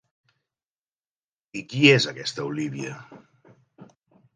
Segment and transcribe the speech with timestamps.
[1.61, 3.01] I qui és aquesta Olívia?